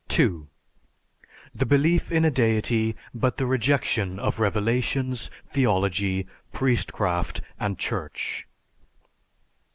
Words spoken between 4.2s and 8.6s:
revelations, theology, priestcraft, and church.